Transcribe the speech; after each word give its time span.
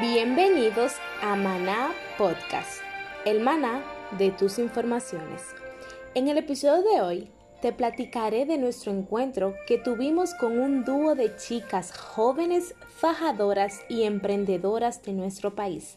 Bienvenidos 0.00 0.94
a 1.22 1.36
Maná 1.36 1.92
Podcast, 2.18 2.80
el 3.24 3.38
maná 3.38 3.80
de 4.18 4.32
tus 4.32 4.58
informaciones. 4.58 5.42
En 6.16 6.26
el 6.26 6.36
episodio 6.36 6.82
de 6.82 7.00
hoy 7.00 7.28
te 7.62 7.72
platicaré 7.72 8.44
de 8.44 8.58
nuestro 8.58 8.90
encuentro 8.90 9.54
que 9.68 9.78
tuvimos 9.78 10.34
con 10.34 10.58
un 10.58 10.84
dúo 10.84 11.14
de 11.14 11.36
chicas 11.36 11.96
jóvenes 11.96 12.74
fajadoras 12.88 13.82
y 13.88 14.02
emprendedoras 14.02 15.00
de 15.04 15.12
nuestro 15.12 15.54
país, 15.54 15.96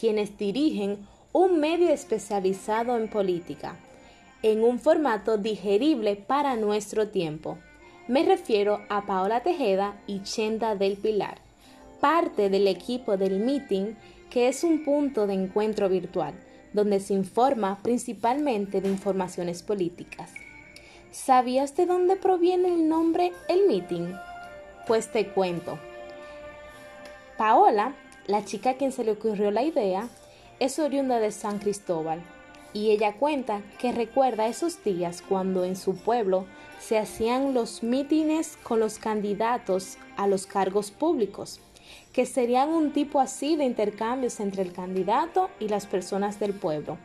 quienes 0.00 0.38
dirigen 0.38 1.06
un 1.34 1.60
medio 1.60 1.90
especializado 1.90 2.96
en 2.96 3.08
política, 3.08 3.76
en 4.42 4.64
un 4.64 4.78
formato 4.78 5.36
digerible 5.36 6.16
para 6.16 6.56
nuestro 6.56 7.08
tiempo. 7.08 7.58
Me 8.06 8.22
refiero 8.22 8.80
a 8.88 9.04
Paola 9.04 9.42
Tejeda 9.42 10.00
y 10.06 10.22
Chenda 10.22 10.76
del 10.76 10.96
Pilar 10.96 11.46
parte 12.00 12.50
del 12.50 12.66
equipo 12.68 13.16
del 13.16 13.40
meeting, 13.40 13.94
que 14.30 14.48
es 14.48 14.64
un 14.64 14.84
punto 14.84 15.26
de 15.26 15.34
encuentro 15.34 15.88
virtual, 15.88 16.34
donde 16.72 17.00
se 17.00 17.14
informa 17.14 17.82
principalmente 17.82 18.80
de 18.80 18.88
informaciones 18.88 19.62
políticas. 19.62 20.32
¿Sabías 21.10 21.74
de 21.76 21.86
dónde 21.86 22.16
proviene 22.16 22.68
el 22.68 22.88
nombre 22.88 23.32
El 23.48 23.66
Meeting? 23.66 24.14
Pues 24.86 25.10
te 25.10 25.28
cuento. 25.28 25.78
Paola, 27.36 27.94
la 28.26 28.44
chica 28.44 28.70
a 28.70 28.74
quien 28.74 28.92
se 28.92 29.04
le 29.04 29.12
ocurrió 29.12 29.50
la 29.50 29.62
idea, 29.62 30.08
es 30.60 30.78
oriunda 30.78 31.18
de 31.18 31.32
San 31.32 31.58
Cristóbal 31.58 32.20
y 32.74 32.90
ella 32.90 33.14
cuenta 33.14 33.62
que 33.78 33.92
recuerda 33.92 34.48
esos 34.48 34.84
días 34.84 35.22
cuando 35.26 35.64
en 35.64 35.76
su 35.76 35.96
pueblo 35.96 36.44
se 36.78 36.98
hacían 36.98 37.54
los 37.54 37.82
mítines 37.82 38.58
con 38.62 38.80
los 38.80 38.98
candidatos 38.98 39.96
a 40.16 40.26
los 40.26 40.46
cargos 40.46 40.90
públicos 40.90 41.60
que 42.12 42.26
serían 42.26 42.70
un 42.70 42.92
tipo 42.92 43.20
así 43.20 43.56
de 43.56 43.64
intercambios 43.64 44.40
entre 44.40 44.62
el 44.62 44.72
candidato 44.72 45.50
y 45.60 45.68
las 45.68 45.86
personas 45.86 46.40
del 46.40 46.52
pueblo. 46.52 46.98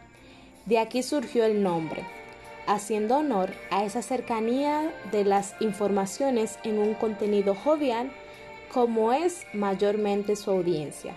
De 0.66 0.80
aquí 0.80 1.03
surgió 1.03 1.44
el 1.44 1.62
nombre, 1.62 2.06
haciendo 2.67 3.17
honor 3.17 3.52
a 3.70 3.84
esa 3.84 4.02
cercanía 4.02 4.94
de 5.11 5.26
las 5.26 5.56
informaciones 5.59 6.58
en 6.64 6.80
un 6.80 6.94
contenido 6.94 7.56
jovial 7.56 8.11
como 8.72 9.14
es 9.14 9.45
mayormente 9.54 10.36
su 10.36 10.50
audiencia. 10.52 11.14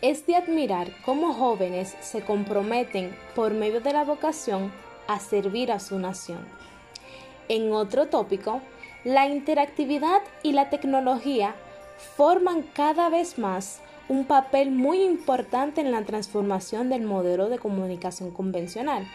Es 0.00 0.26
de 0.26 0.34
admirar 0.34 0.88
cómo 1.04 1.32
jóvenes 1.34 1.94
se 2.00 2.22
comprometen 2.22 3.14
por 3.34 3.52
medio 3.52 3.80
de 3.80 3.92
la 3.92 4.04
vocación 4.04 4.72
a 5.06 5.20
servir 5.20 5.70
a 5.70 5.78
su 5.78 5.98
nación. 5.98 6.40
En 7.48 7.72
otro 7.72 8.06
tópico, 8.06 8.60
la 9.04 9.26
interactividad 9.26 10.22
y 10.42 10.52
la 10.52 10.70
tecnología 10.70 11.54
forman 12.16 12.62
cada 12.74 13.08
vez 13.08 13.38
más 13.38 13.80
un 14.08 14.24
papel 14.24 14.70
muy 14.70 15.02
importante 15.02 15.80
en 15.80 15.92
la 15.92 16.04
transformación 16.04 16.88
del 16.88 17.02
modelo 17.02 17.48
de 17.48 17.58
comunicación 17.58 18.30
convencional 18.30 19.06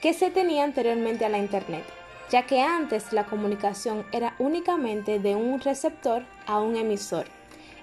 que 0.00 0.14
se 0.14 0.30
tenía 0.30 0.64
anteriormente 0.64 1.24
a 1.24 1.28
la 1.28 1.38
Internet, 1.38 1.84
ya 2.30 2.46
que 2.46 2.60
antes 2.62 3.12
la 3.12 3.26
comunicación 3.26 4.06
era 4.12 4.34
únicamente 4.38 5.18
de 5.18 5.34
un 5.34 5.60
receptor 5.60 6.24
a 6.46 6.60
un 6.60 6.76
emisor. 6.76 7.26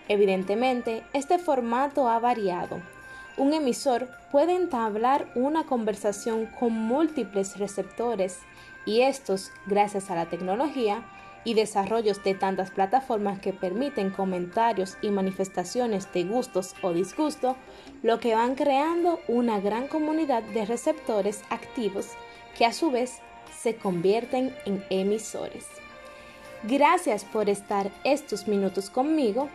Evidentemente, 0.08 1.04
este 1.14 1.38
formato 1.38 2.10
ha 2.10 2.18
variado. 2.20 2.82
Un 3.38 3.54
emisor 3.54 4.08
puede 4.32 4.56
entablar 4.56 5.28
una 5.36 5.66
conversación 5.66 6.48
con 6.60 6.74
múltiples 6.74 7.60
receptores 7.60 8.40
y 8.86 9.02
estos, 9.02 9.52
gracias 9.68 10.10
a 10.10 10.16
la 10.16 10.26
tecnología, 10.26 11.04
y 11.48 11.54
desarrollos 11.54 12.22
de 12.26 12.34
tantas 12.34 12.72
plataformas 12.72 13.40
que 13.40 13.54
permiten 13.54 14.10
comentarios 14.10 14.98
y 15.02 15.12
manifestaciones 15.12 16.12
de 16.12 16.26
gustos 16.26 16.76
o 16.82 16.92
disgusto, 16.92 17.56
lo 18.04 18.20
que 18.20 18.36
van 18.36 18.56
creando 18.56 19.22
una 19.30 19.62
gran 19.62 19.88
comunidad 19.88 20.44
de 20.44 20.66
receptores 20.66 21.44
activos 21.50 22.10
que 22.58 22.66
a 22.66 22.74
su 22.74 22.92
vez 22.92 23.22
se 23.58 23.78
convierten 23.78 24.54
en 24.66 24.84
emisores. 24.90 25.66
Gracias 26.64 27.24
por 27.24 27.48
estar 27.48 27.92
estos 28.04 28.50
minutos 28.50 28.90
conmigo 28.90 29.48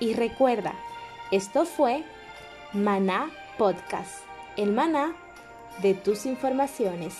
y 0.00 0.14
recuerda, 0.14 0.74
esto 1.30 1.64
fue 1.64 2.02
Maná 2.72 3.30
Podcast, 3.56 4.24
el 4.56 4.72
maná 4.72 5.14
de 5.80 5.94
tus 5.94 6.26
informaciones. 6.26 7.14